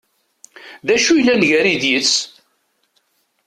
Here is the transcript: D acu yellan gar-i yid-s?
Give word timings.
D 0.85 0.87
acu 0.95 1.13
yellan 1.15 1.41
gar-i 1.49 1.73
yid-s? 1.83 2.15